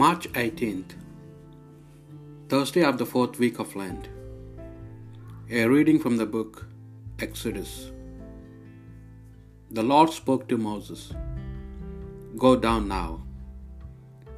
March 0.00 0.28
18th, 0.32 0.90
Thursday 2.50 2.82
of 2.84 2.98
the 2.98 3.06
fourth 3.06 3.38
week 3.38 3.58
of 3.58 3.74
Lent. 3.74 4.08
A 5.50 5.64
reading 5.64 5.98
from 5.98 6.18
the 6.18 6.26
book 6.26 6.66
Exodus. 7.18 7.92
The 9.70 9.82
Lord 9.82 10.10
spoke 10.10 10.48
to 10.48 10.58
Moses 10.58 11.14
Go 12.36 12.56
down 12.56 12.88
now, 12.88 13.22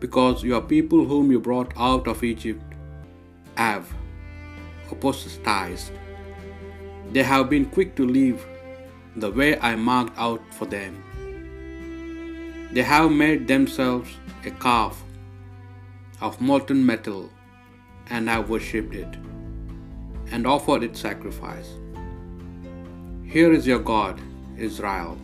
because 0.00 0.42
your 0.42 0.60
people 0.60 1.04
whom 1.04 1.30
you 1.30 1.38
brought 1.38 1.72
out 1.76 2.08
of 2.08 2.24
Egypt 2.24 2.74
have 3.54 3.94
apostatized. 4.90 5.92
They 7.12 7.22
have 7.22 7.48
been 7.48 7.66
quick 7.66 7.94
to 7.94 8.04
leave 8.04 8.44
the 9.14 9.30
way 9.30 9.56
I 9.60 9.76
marked 9.76 10.18
out 10.18 10.42
for 10.52 10.66
them. 10.66 11.00
They 12.72 12.82
have 12.82 13.12
made 13.12 13.46
themselves 13.46 14.10
a 14.44 14.50
calf 14.50 15.03
of 16.24 16.40
molten 16.40 16.84
metal 16.90 17.30
and 18.08 18.28
have 18.30 18.48
worshipped 18.48 18.94
it 18.94 19.16
and 20.32 20.46
offered 20.46 20.82
its 20.82 21.00
sacrifice. 21.06 21.68
Here 23.34 23.52
is 23.52 23.66
your 23.66 23.78
God, 23.78 24.20
Israel. 24.56 25.18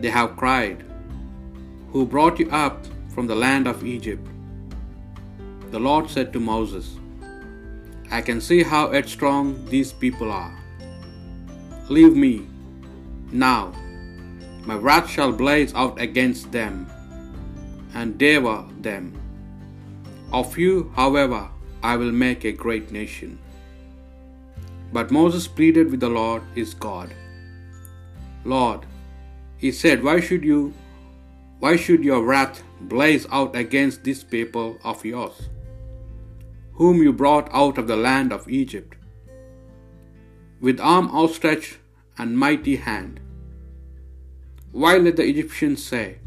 They 0.00 0.10
have 0.10 0.36
cried, 0.36 0.84
Who 1.92 2.06
brought 2.06 2.38
you 2.38 2.48
up 2.50 2.86
from 3.14 3.26
the 3.26 3.40
land 3.44 3.66
of 3.66 3.84
Egypt? 3.84 4.26
The 5.72 5.80
Lord 5.80 6.08
said 6.08 6.32
to 6.32 6.40
Moses, 6.40 6.96
I 8.10 8.20
can 8.22 8.40
see 8.40 8.62
how 8.62 8.92
headstrong 8.92 9.66
these 9.66 9.92
people 9.92 10.30
are. 10.30 10.56
Leave 11.88 12.14
me 12.14 12.46
now. 13.32 13.72
My 14.64 14.76
wrath 14.76 15.10
shall 15.10 15.32
blaze 15.32 15.74
out 15.74 16.00
against 16.00 16.52
them 16.52 16.86
and 17.94 18.16
devour 18.16 18.68
them. 18.80 19.06
Of 20.32 20.58
you, 20.58 20.92
however, 20.94 21.48
I 21.82 21.96
will 21.96 22.12
make 22.12 22.44
a 22.44 22.52
great 22.52 22.90
nation. 22.92 23.38
But 24.92 25.10
Moses 25.10 25.48
pleaded 25.48 25.90
with 25.90 26.00
the 26.00 26.08
Lord 26.08 26.42
his 26.54 26.74
God. 26.74 27.14
Lord, 28.44 28.86
he 29.56 29.72
said, 29.72 30.02
Why 30.02 30.20
should 30.20 30.44
you 30.44 30.74
why 31.60 31.74
should 31.74 32.04
your 32.04 32.22
wrath 32.22 32.62
blaze 32.80 33.26
out 33.32 33.56
against 33.56 34.04
this 34.04 34.22
people 34.22 34.78
of 34.84 35.04
yours, 35.04 35.48
whom 36.74 37.02
you 37.02 37.12
brought 37.12 37.48
out 37.52 37.78
of 37.78 37.88
the 37.88 37.96
land 37.96 38.32
of 38.32 38.48
Egypt, 38.48 38.94
with 40.60 40.78
arm 40.78 41.10
outstretched 41.12 41.78
and 42.16 42.38
mighty 42.38 42.76
hand? 42.76 43.18
Why 44.70 44.98
let 44.98 45.16
the 45.16 45.24
Egyptians 45.24 45.82
say, 45.82 46.18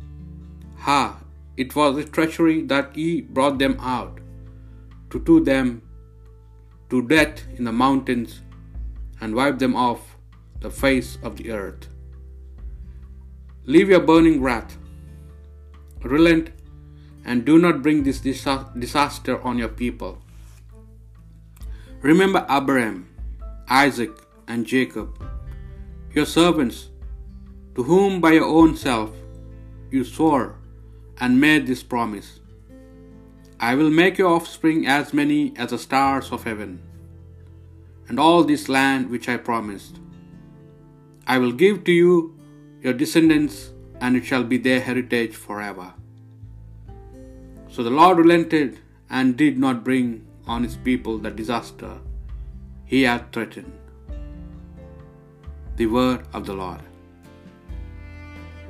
Ha, 0.80 1.22
it 1.58 1.76
was 1.76 1.98
a 1.98 2.04
treachery 2.04 2.62
that 2.64 2.96
he 2.96 3.22
brought 3.22 3.60
them 3.60 3.78
out, 3.80 4.20
to 5.10 5.20
do 5.20 5.40
them 5.40 5.82
to 6.90 7.02
death 7.08 7.44
in 7.58 7.66
the 7.66 7.72
mountains, 7.72 8.42
and 9.20 9.36
wipe 9.36 9.60
them 9.60 9.76
off 9.76 10.18
the 10.60 10.70
face 10.70 11.18
of 11.24 11.38
the 11.38 11.52
earth. 11.52 11.88
Leave 13.66 13.90
your 13.90 14.00
burning 14.00 14.42
wrath, 14.42 14.78
relent, 16.04 16.52
and 17.26 17.46
do 17.46 17.60
not 17.60 17.84
bring 17.84 18.04
this 18.04 18.20
disaster 18.20 19.42
on 19.42 19.58
your 19.58 19.70
people. 19.70 20.22
Remember 22.02 22.46
Abraham, 22.50 23.08
Isaac, 23.70 24.12
and 24.48 24.66
Jacob, 24.66 25.24
your 26.14 26.26
servants, 26.26 26.90
to 27.76 27.84
whom 27.84 28.20
by 28.20 28.32
your 28.32 28.46
own 28.46 28.76
self 28.76 29.12
you 29.92 30.04
swore 30.04 30.58
and 31.22 31.40
made 31.40 31.68
this 31.68 31.84
promise 31.84 32.40
I 33.70 33.76
will 33.76 33.92
make 33.92 34.18
your 34.18 34.30
offspring 34.36 34.88
as 34.88 35.14
many 35.14 35.54
as 35.56 35.70
the 35.70 35.78
stars 35.78 36.32
of 36.36 36.46
heaven, 36.46 36.72
and 38.08 38.20
all 38.20 38.44
this 38.44 38.68
land 38.76 39.12
which 39.12 39.30
I 39.34 39.38
promised. 39.50 40.00
I 41.28 41.38
will 41.38 41.52
give 41.52 41.84
to 41.84 41.92
you 41.92 42.14
your 42.82 42.94
descendants, 43.02 43.60
and 44.00 44.18
it 44.18 44.26
shall 44.26 44.44
be 44.44 44.58
their 44.58 44.82
heritage 44.88 45.36
forever. 45.36 45.94
So 47.70 47.84
the 47.84 47.96
Lord 48.00 48.18
relented 48.18 48.80
and 49.12 49.38
did 49.38 49.60
not 49.60 49.84
bring 49.84 50.26
on 50.48 50.64
his 50.64 50.76
people 50.90 51.20
the 51.20 51.30
disaster 51.30 51.94
he 52.84 53.04
had 53.04 53.32
threatened. 53.32 53.72
The 55.76 55.86
word 55.86 56.26
of 56.34 56.48
the 56.48 56.60
Lord. 56.66 56.82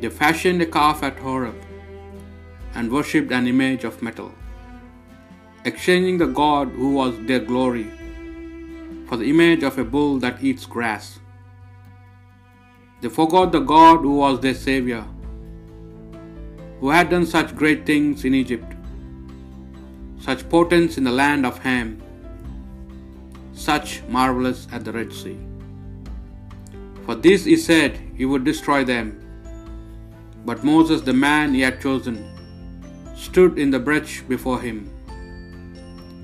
They 0.01 0.09
fashioned 0.09 0.61
a 0.61 0.71
calf 0.79 1.01
at 1.01 1.17
Horeb 1.17 1.70
and 2.75 2.91
worshipped 2.91 3.31
an 3.31 3.47
image 3.47 3.83
of 3.83 4.01
metal, 4.01 4.33
exchanging 5.65 6.17
the 6.17 6.27
God 6.27 6.69
who 6.69 6.93
was 6.93 7.19
their 7.25 7.39
glory 7.39 7.91
for 9.07 9.17
the 9.17 9.29
image 9.29 9.63
of 9.63 9.77
a 9.77 9.83
bull 9.83 10.19
that 10.19 10.41
eats 10.41 10.65
grass. 10.65 11.19
They 13.01 13.09
forgot 13.09 13.51
the 13.51 13.59
God 13.59 14.01
who 14.01 14.15
was 14.15 14.39
their 14.39 14.53
Savior, 14.53 15.05
who 16.79 16.89
had 16.89 17.09
done 17.09 17.25
such 17.25 17.55
great 17.55 17.85
things 17.85 18.23
in 18.25 18.33
Egypt, 18.33 18.73
such 20.19 20.47
portents 20.49 20.97
in 20.97 21.03
the 21.03 21.11
land 21.11 21.45
of 21.45 21.59
Ham, 21.59 22.01
such 23.53 24.01
marvelous 24.07 24.67
at 24.71 24.85
the 24.85 24.93
Red 24.93 25.11
Sea. 25.11 25.37
For 27.05 27.15
this 27.15 27.43
he 27.45 27.57
said 27.57 27.99
he 28.15 28.25
would 28.25 28.43
destroy 28.43 28.83
them. 28.83 29.17
But 30.45 30.63
Moses, 30.63 31.01
the 31.01 31.13
man 31.13 31.53
he 31.53 31.61
had 31.61 31.81
chosen, 31.81 32.17
stood 33.23 33.59
in 33.63 33.69
the 33.69 33.79
breach 33.87 34.13
before 34.27 34.59
him 34.59 34.77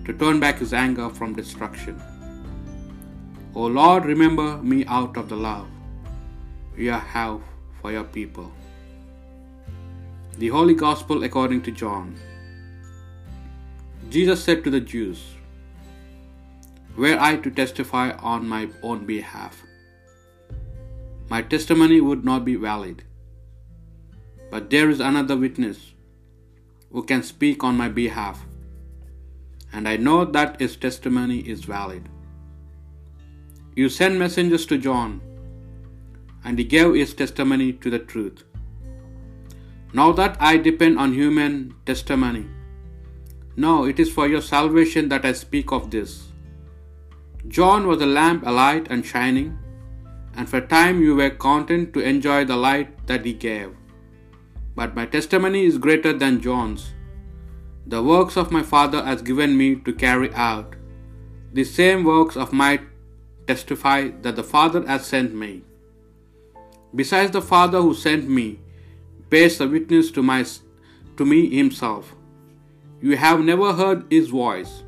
to 0.06 0.13
turn 0.22 0.40
back 0.44 0.58
his 0.58 0.74
anger 0.74 1.08
from 1.18 1.34
destruction. 1.40 1.97
O 3.53 3.66
Lord, 3.80 4.06
remember 4.06 4.46
me 4.72 4.78
out 4.85 5.18
of 5.22 5.30
the 5.30 5.36
love 5.36 5.68
you 6.75 6.91
have 6.91 7.41
for 7.81 7.91
your 7.91 8.03
people. 8.03 8.52
The 10.40 10.50
Holy 10.56 10.74
Gospel 10.74 11.24
according 11.24 11.62
to 11.68 11.72
John. 11.72 12.16
Jesus 14.09 14.44
said 14.44 14.63
to 14.63 14.72
the 14.75 14.80
Jews, 14.94 15.22
Were 16.96 17.18
I 17.19 17.36
to 17.38 17.52
testify 17.52 18.06
on 18.34 18.47
my 18.47 18.69
own 18.81 19.06
behalf, 19.06 19.62
my 21.30 21.41
testimony 21.41 22.00
would 22.02 22.25
not 22.31 22.44
be 22.46 22.56
valid. 22.56 23.03
But 24.50 24.69
there 24.69 24.90
is 24.90 25.00
another 25.00 25.38
witness 25.38 25.80
who 26.92 27.03
can 27.03 27.24
speak 27.24 27.64
on 27.64 27.78
my 27.78 27.90
behalf, 27.90 28.46
and 29.74 29.88
I 29.88 29.98
know 29.98 30.25
that 30.25 30.59
his 30.59 30.75
testimony 30.75 31.40
is 31.40 31.66
valid. 31.66 32.09
You 33.75 33.90
sent 33.90 34.18
messengers 34.18 34.66
to 34.68 34.78
John, 34.78 35.22
and 36.44 36.58
he 36.58 36.64
gave 36.64 36.94
his 36.94 37.14
testimony 37.14 37.74
to 37.74 37.90
the 37.90 38.00
truth. 38.00 38.44
Now 39.94 40.12
that 40.14 40.38
I 40.40 40.58
depend 40.58 41.00
on 41.00 41.14
human 41.14 41.75
testimony, 41.86 42.48
no, 43.56 43.86
it 43.86 44.00
is 44.00 44.12
for 44.12 44.28
your 44.28 44.42
salvation 44.42 45.09
that 45.09 45.25
I 45.25 45.34
speak 45.34 45.72
of 45.72 45.90
this. 45.90 46.28
John 47.48 47.88
was 47.88 48.02
a 48.02 48.06
lamp 48.06 48.46
alight 48.46 48.88
and 48.90 49.06
shining, 49.06 49.58
and 50.36 50.48
for 50.48 50.58
a 50.58 50.68
time 50.68 51.02
you 51.02 51.16
were 51.16 51.31
content 51.31 51.94
to 51.94 52.00
enjoy 52.00 52.46
the 52.46 52.56
light 52.56 53.08
that 53.08 53.25
he 53.25 53.34
gave. 53.34 53.75
But 54.77 54.95
my 54.95 55.05
testimony 55.07 55.65
is 55.65 55.79
greater 55.85 56.13
than 56.13 56.39
John's. 56.39 56.93
The 57.88 58.01
works 58.03 58.38
of 58.38 58.51
my 58.51 58.61
Father 58.61 59.03
has 59.03 59.23
given 59.29 59.57
me 59.57 59.75
to 59.85 59.93
carry 59.93 60.31
out. 60.35 60.75
The 61.51 61.63
same 61.63 62.03
works 62.03 62.38
of 62.38 62.53
my 62.53 62.81
testify 63.47 64.09
that 64.21 64.35
the 64.35 64.44
Father 64.44 64.85
has 64.85 65.07
sent 65.07 65.33
me. 65.33 65.63
Besides 66.94 67.31
the 67.31 67.41
Father 67.41 67.81
who 67.81 67.94
sent 67.94 68.29
me, 68.29 68.59
bears 69.31 69.57
the 69.57 69.68
witness 69.68 70.12
to 70.12 70.21
my 70.21 70.45
to 71.18 71.25
me 71.25 71.39
himself. 71.56 72.13
You 73.01 73.18
have 73.18 73.39
never 73.39 73.73
heard 73.73 74.06
his 74.12 74.30
voice, 74.30 74.83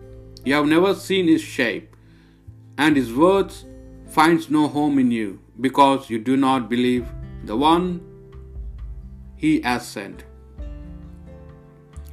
you 0.45 0.53
have 0.53 0.67
never 0.67 0.93
seen 0.93 1.27
his 1.27 1.41
shape, 1.41 1.95
and 2.77 2.95
his 2.95 3.11
words 3.13 3.65
finds 4.19 4.49
no 4.49 4.67
home 4.67 4.99
in 4.99 5.09
you, 5.09 5.39
because 5.59 6.11
you 6.11 6.19
do 6.19 6.37
not 6.37 6.69
believe 6.69 7.07
the 7.45 7.57
one 7.57 8.08
he 9.39 9.61
has 9.61 9.87
sent. 9.87 10.25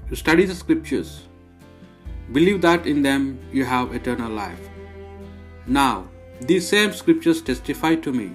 You 0.09 0.15
study 0.15 0.45
the 0.45 0.55
scriptures, 0.55 1.25
believe 2.33 2.61
that 2.63 2.87
in 2.87 3.03
them 3.03 3.41
you 3.53 3.65
have 3.65 3.93
eternal 3.93 4.31
life. 4.31 4.69
Now, 5.67 6.09
these 6.41 6.69
same 6.69 6.93
scriptures 6.93 7.43
testify 7.43 7.97
to 7.97 8.13
me, 8.13 8.31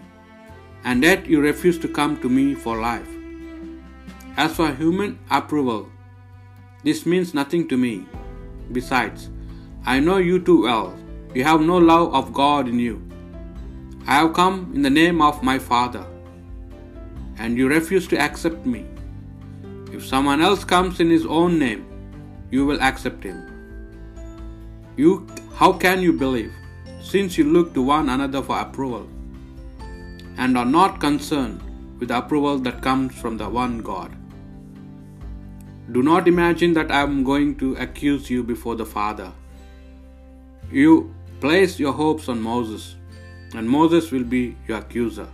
and 0.84 1.02
yet 1.02 1.26
you 1.26 1.40
refuse 1.40 1.80
to 1.80 1.88
come 1.88 2.20
to 2.20 2.28
me 2.28 2.54
for 2.54 2.78
life. 2.82 3.08
As 4.36 4.56
for 4.56 4.74
human 4.74 5.18
approval, 5.30 5.90
this 6.84 7.06
means 7.06 7.34
nothing 7.34 7.70
to 7.70 7.78
me. 7.78 8.06
Besides, 8.74 9.30
I 9.86 10.02
know 10.02 10.18
you 10.18 10.40
too 10.40 10.64
well. 10.64 10.94
You 11.34 11.46
have 11.46 11.62
no 11.62 11.78
love 11.78 12.14
of 12.14 12.34
God 12.34 12.68
in 12.68 12.78
you. 12.78 13.02
I 14.06 14.16
have 14.16 14.34
come 14.34 14.72
in 14.76 14.82
the 14.82 14.90
name 14.90 15.22
of 15.22 15.44
my 15.44 15.60
Father, 15.60 16.06
and 17.42 17.58
you 17.58 17.68
refuse 17.68 18.08
to 18.08 18.18
accept 18.26 18.66
me. 18.74 18.82
If 19.92 20.06
someone 20.06 20.42
else 20.48 20.64
comes 20.64 21.00
in 21.00 21.10
his 21.10 21.26
own 21.26 21.58
name, 21.58 21.82
you 22.52 22.66
will 22.68 22.82
accept 22.90 23.24
him. 23.24 23.40
You, 24.96 25.28
how 25.56 25.74
can 25.74 26.02
you 26.02 26.14
believe, 26.14 26.54
since 27.02 27.40
you 27.40 27.46
look 27.56 27.74
to 27.74 27.82
one 27.82 28.10
another 28.10 28.44
for 28.44 28.60
approval, 28.60 29.10
and 30.38 30.58
are 30.58 30.72
not 30.78 31.00
concerned 31.00 31.60
with 32.00 32.10
the 32.10 32.20
approval 32.20 32.60
that 32.60 32.82
comes 32.84 33.20
from 33.26 33.38
the 33.38 33.50
one 33.50 33.80
God? 33.80 34.16
Do 35.92 36.04
not 36.04 36.28
imagine 36.28 36.74
that 36.74 36.92
I 36.92 37.02
am 37.02 37.24
going 37.24 37.56
to 37.58 37.76
accuse 37.88 38.30
you 38.30 38.44
before 38.44 38.76
the 38.76 38.86
Father. 38.86 39.32
You 40.72 41.14
place 41.40 41.80
your 41.80 41.94
hopes 41.94 42.30
on 42.30 42.42
Moses, 42.42 42.96
and 43.56 43.68
Moses 43.68 44.12
will 44.12 44.24
be 44.24 44.56
your 44.68 44.78
accuser. 44.78 45.28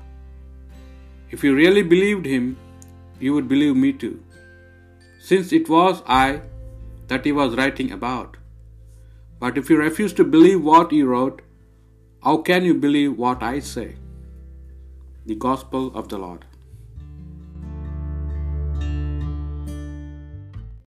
If 1.29 1.43
you 1.43 1.55
really 1.55 1.81
believed 1.81 2.25
him, 2.25 2.57
you 3.19 3.33
would 3.33 3.47
believe 3.47 3.75
me 3.75 3.91
too, 3.93 4.23
since 5.19 5.51
it 5.51 5.69
was 5.69 6.01
I 6.07 6.41
that 7.07 7.25
he 7.25 7.31
was 7.31 7.55
writing 7.55 7.91
about. 7.91 8.37
But 9.39 9.57
if 9.57 9.69
you 9.69 9.77
refuse 9.77 10.13
to 10.13 10.23
believe 10.23 10.63
what 10.63 10.91
he 10.91 11.03
wrote, 11.03 11.41
how 12.23 12.37
can 12.37 12.63
you 12.63 12.73
believe 12.73 13.17
what 13.17 13.43
I 13.43 13.59
say? 13.59 13.95
The 15.25 15.35
Gospel 15.35 15.91
of 15.95 16.07
the 16.09 16.17
Lord. 16.17 16.45